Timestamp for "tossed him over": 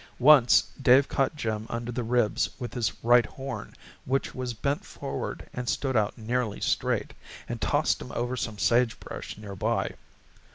7.61-8.35